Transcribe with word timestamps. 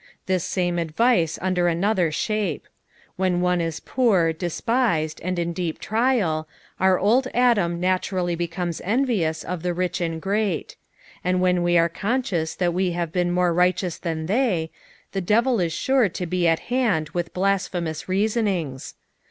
'"The 0.25 0.39
same 0.39 0.79
advice 0.79 1.37
under 1.43 1.67
another 1.67 2.11
shape. 2.11 2.67
When 3.17 3.39
one 3.39 3.61
is 3.61 3.79
poor, 3.79 4.33
despised, 4.33 5.21
and 5.23 5.37
in 5.37 5.53
deep 5.53 5.77
trial, 5.77 6.47
our 6.79 6.97
old 6.97 7.27
Adnm 7.35 7.77
naturally 7.77 8.33
becomes 8.33 8.81
envious 8.83 9.43
of 9.43 9.61
the 9.61 9.75
rich 9.75 10.01
and 10.01 10.19
great; 10.19 10.75
and 11.23 11.39
when 11.39 11.61
we 11.61 11.77
are 11.77 11.87
con 11.87 12.23
scious 12.23 12.57
that 12.57 12.73
we 12.73 12.93
have 12.93 13.11
been 13.11 13.29
more 13.29 13.53
righteons 13.53 13.99
than 13.99 14.25
they, 14.25 14.71
the 15.11 15.21
devil 15.21 15.59
is 15.59 15.71
sure 15.71 16.09
to 16.09 16.25
be 16.25 16.47
at 16.47 16.61
hand 16.71 17.09
with 17.09 17.31
blasphemous 17.35 18.09
reasonings. 18.09 18.95